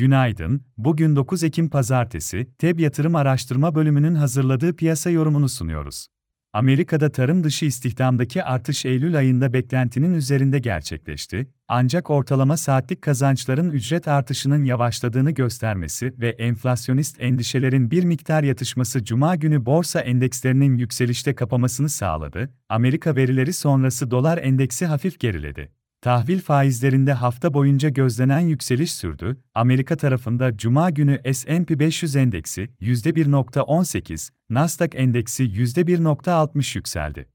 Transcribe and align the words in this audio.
Günaydın, 0.00 0.62
bugün 0.78 1.16
9 1.16 1.44
Ekim 1.44 1.68
Pazartesi, 1.68 2.46
TEB 2.58 2.78
Yatırım 2.78 3.14
Araştırma 3.14 3.74
Bölümünün 3.74 4.14
hazırladığı 4.14 4.76
piyasa 4.76 5.10
yorumunu 5.10 5.48
sunuyoruz. 5.48 6.06
Amerika'da 6.52 7.12
tarım 7.12 7.44
dışı 7.44 7.64
istihdamdaki 7.66 8.44
artış 8.44 8.84
Eylül 8.84 9.18
ayında 9.18 9.52
beklentinin 9.52 10.14
üzerinde 10.14 10.58
gerçekleşti, 10.58 11.50
ancak 11.68 12.10
ortalama 12.10 12.56
saatlik 12.56 13.02
kazançların 13.02 13.70
ücret 13.70 14.08
artışının 14.08 14.64
yavaşladığını 14.64 15.30
göstermesi 15.30 16.14
ve 16.18 16.28
enflasyonist 16.28 17.16
endişelerin 17.20 17.90
bir 17.90 18.04
miktar 18.04 18.42
yatışması 18.42 19.04
Cuma 19.04 19.36
günü 19.36 19.66
borsa 19.66 20.00
endekslerinin 20.00 20.76
yükselişte 20.76 21.34
kapamasını 21.34 21.88
sağladı, 21.88 22.50
Amerika 22.68 23.16
verileri 23.16 23.52
sonrası 23.52 24.10
dolar 24.10 24.38
endeksi 24.38 24.86
hafif 24.86 25.20
geriledi. 25.20 25.79
Tahvil 26.02 26.40
faizlerinde 26.40 27.12
hafta 27.12 27.54
boyunca 27.54 27.88
gözlenen 27.88 28.40
yükseliş 28.40 28.92
sürdü. 28.92 29.36
Amerika 29.54 29.96
tarafında 29.96 30.56
Cuma 30.56 30.90
günü 30.90 31.20
S&P 31.32 31.78
500 31.78 32.16
endeksi 32.16 32.70
%1.18, 32.80 34.30
Nasdaq 34.50 34.88
endeksi 34.94 35.44
%1.60 35.44 36.78
yükseldi. 36.78 37.28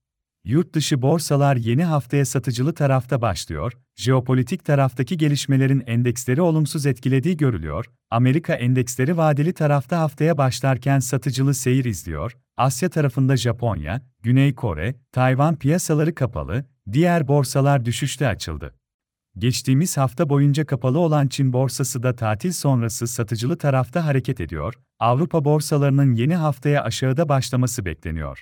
Yurt 0.46 0.74
dışı 0.74 1.02
borsalar 1.02 1.56
yeni 1.56 1.84
haftaya 1.84 2.26
satıcılı 2.26 2.74
tarafta 2.74 3.22
başlıyor, 3.22 3.74
jeopolitik 3.96 4.66
taraftaki 4.66 5.18
gelişmelerin 5.18 5.84
endeksleri 5.88 6.42
olumsuz 6.42 6.86
etkilediği 6.86 7.38
görülüyor, 7.38 7.86
Amerika 8.10 8.54
endeksleri 8.54 9.18
vadeli 9.18 9.54
tarafta 9.54 10.00
haftaya 10.00 10.38
başlarken 10.38 11.00
satıcılı 11.00 11.54
seyir 11.54 11.86
izliyor, 11.86 12.38
Asya 12.58 12.90
tarafında 12.90 13.38
Japonya, 13.38 14.02
Güney 14.24 14.56
Kore, 14.56 14.96
Tayvan 15.12 15.56
piyasaları 15.56 16.16
kapalı, 16.16 16.66
diğer 16.92 17.28
borsalar 17.28 17.86
düşüşte 17.86 18.28
açıldı. 18.28 18.76
Geçtiğimiz 19.38 19.98
hafta 19.98 20.30
boyunca 20.30 20.66
kapalı 20.66 21.00
olan 21.00 21.28
Çin 21.28 21.54
borsası 21.54 22.04
da 22.04 22.16
tatil 22.16 22.52
sonrası 22.52 23.08
satıcılı 23.08 23.58
tarafta 23.58 24.06
hareket 24.06 24.42
ediyor, 24.42 24.74
Avrupa 25.00 25.46
borsalarının 25.46 26.14
yeni 26.14 26.36
haftaya 26.36 26.84
aşağıda 26.84 27.30
başlaması 27.30 27.86
bekleniyor. 27.86 28.42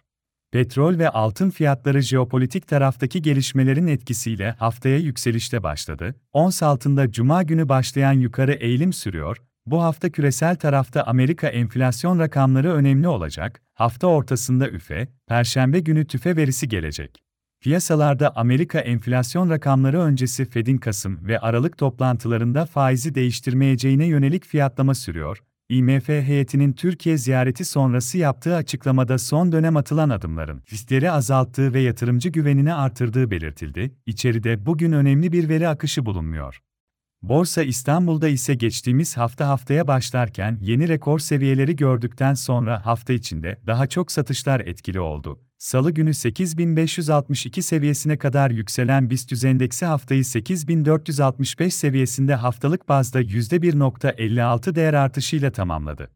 Petrol 0.52 0.98
ve 0.98 1.10
altın 1.10 1.50
fiyatları 1.50 2.02
jeopolitik 2.02 2.68
taraftaki 2.68 3.22
gelişmelerin 3.22 3.88
etkisiyle 3.88 4.52
haftaya 4.52 4.98
yükselişte 4.98 5.64
başladı. 5.64 6.16
Ons 6.34 6.64
altında 6.64 7.12
cuma 7.12 7.44
günü 7.44 7.70
başlayan 7.70 8.14
yukarı 8.14 8.54
eğilim 8.54 8.94
sürüyor. 8.94 9.38
Bu 9.66 9.84
hafta 9.84 10.10
küresel 10.10 10.56
tarafta 10.56 11.04
Amerika 11.04 11.48
enflasyon 11.48 12.20
rakamları 12.20 12.74
önemli 12.74 13.08
olacak. 13.08 13.62
Hafta 13.74 14.08
ortasında 14.08 14.70
üfe, 14.70 15.08
perşembe 15.28 15.80
günü 15.80 16.08
tüfe 16.08 16.36
verisi 16.36 16.70
gelecek. 16.70 17.23
Piyasalarda 17.64 18.36
Amerika 18.36 18.80
enflasyon 18.80 19.50
rakamları 19.50 20.00
öncesi 20.00 20.46
Fed'in 20.46 20.78
Kasım 20.78 21.28
ve 21.28 21.40
Aralık 21.40 21.78
toplantılarında 21.78 22.66
faizi 22.66 23.16
değiştirmeyeceğine 23.16 24.06
yönelik 24.06 24.46
fiyatlama 24.46 24.96
sürüyor. 24.96 25.44
IMF 25.70 26.10
heyetinin 26.10 26.74
Türkiye 26.74 27.18
ziyareti 27.18 27.66
sonrası 27.66 28.18
yaptığı 28.18 28.56
açıklamada 28.56 29.18
son 29.18 29.52
dönem 29.52 29.78
atılan 29.78 30.10
adımların 30.10 30.64
riskleri 30.72 31.12
azalttığı 31.12 31.74
ve 31.74 31.80
yatırımcı 31.80 32.30
güvenini 32.30 32.74
artırdığı 32.74 33.32
belirtildi. 33.32 33.96
İçeride 34.06 34.66
bugün 34.66 34.92
önemli 34.92 35.32
bir 35.32 35.50
veri 35.50 35.68
akışı 35.68 36.06
bulunmuyor. 36.06 36.60
Borsa 37.24 37.64
İstanbul'da 37.64 38.28
ise 38.28 38.54
geçtiğimiz 38.56 39.18
hafta 39.18 39.48
haftaya 39.48 39.88
başlarken 39.88 40.58
yeni 40.62 40.88
rekor 40.88 41.20
seviyeleri 41.20 41.76
gördükten 41.76 42.34
sonra 42.34 42.86
hafta 42.86 43.14
içinde 43.14 43.60
daha 43.68 43.88
çok 43.88 44.12
satışlar 44.12 44.60
etkili 44.60 45.00
oldu. 45.00 45.40
Salı 45.58 45.92
günü 45.92 46.14
8562 46.14 47.62
seviyesine 47.62 48.18
kadar 48.18 48.52
yükselen 48.52 49.10
BIST 49.10 49.46
endeksi 49.46 49.86
haftayı 49.86 50.26
8465 50.26 51.74
seviyesinde 51.74 52.36
haftalık 52.36 52.90
bazda 52.90 53.22
%1.56 53.22 54.76
değer 54.76 54.94
artışıyla 54.94 55.52
tamamladı. 55.52 56.10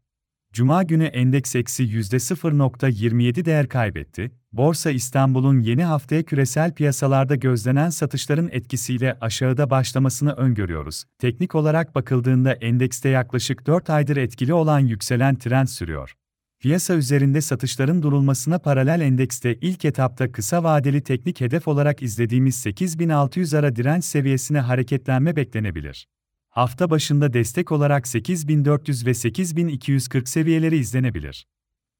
Cuma 0.52 0.82
günü 0.82 1.04
endeks 1.04 1.54
eksi 1.56 1.84
%0.27 1.84 3.44
değer 3.44 3.68
kaybetti. 3.68 4.30
Borsa 4.52 4.90
İstanbul'un 4.90 5.60
yeni 5.60 5.84
haftaya 5.84 6.22
küresel 6.22 6.74
piyasalarda 6.74 7.34
gözlenen 7.34 7.90
satışların 7.90 8.48
etkisiyle 8.52 9.18
aşağıda 9.20 9.70
başlamasını 9.70 10.32
öngörüyoruz. 10.32 11.04
Teknik 11.18 11.54
olarak 11.54 11.94
bakıldığında 11.94 12.52
endekste 12.52 13.08
yaklaşık 13.08 13.66
4 13.66 13.90
aydır 13.90 14.16
etkili 14.16 14.54
olan 14.54 14.80
yükselen 14.80 15.34
trend 15.36 15.66
sürüyor. 15.66 16.14
Piyasa 16.60 16.94
üzerinde 16.94 17.40
satışların 17.40 18.02
durulmasına 18.02 18.58
paralel 18.58 19.00
endekste 19.00 19.54
ilk 19.54 19.84
etapta 19.84 20.32
kısa 20.32 20.64
vadeli 20.64 21.00
teknik 21.00 21.40
hedef 21.40 21.68
olarak 21.68 22.02
izlediğimiz 22.02 22.54
8600 22.54 23.54
ara 23.54 23.76
direnç 23.76 24.04
seviyesine 24.04 24.60
hareketlenme 24.60 25.36
beklenebilir. 25.36 26.06
Hafta 26.58 26.90
başında 26.90 27.32
destek 27.32 27.72
olarak 27.72 28.08
8400 28.08 29.06
ve 29.06 29.14
8240 29.14 30.28
seviyeleri 30.28 30.76
izlenebilir. 30.76 31.46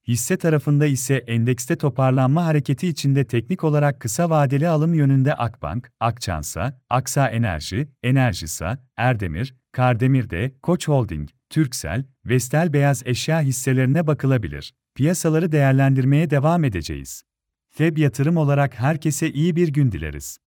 Hisse 0.09 0.37
tarafında 0.37 0.87
ise 0.87 1.15
endekste 1.15 1.77
toparlanma 1.77 2.45
hareketi 2.45 2.89
içinde 2.89 3.25
teknik 3.25 3.65
olarak 3.65 4.01
kısa 4.01 4.31
vadeli 4.31 4.69
alım 4.69 4.95
yönünde 4.95 5.35
Akbank, 5.35 5.93
Akçansa, 6.01 6.81
Aksa 6.91 7.29
Enerji, 7.29 7.89
Enerjisa, 8.03 8.79
Erdemir, 8.97 9.55
Kardemir'de, 9.73 10.55
Koç 10.63 10.89
Holding, 10.89 11.29
Türksel, 11.51 12.05
Vestel 12.27 12.73
beyaz 12.73 13.03
eşya 13.07 13.41
hisselerine 13.41 14.07
bakılabilir. 14.07 14.75
Piyasaları 14.95 15.53
değerlendirmeye 15.53 16.31
devam 16.31 16.65
edeceğiz. 16.65 17.23
FEB 17.71 17.99
yatırım 17.99 18.37
olarak 18.37 18.75
herkese 18.75 19.31
iyi 19.31 19.57
bir 19.57 19.69
gün 19.69 19.93
dileriz. 19.93 20.39